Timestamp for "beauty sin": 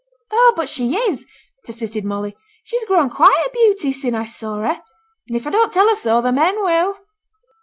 3.53-4.15